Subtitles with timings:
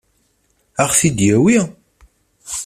[0.81, 1.59] Ad ɣ-t-id-yawi?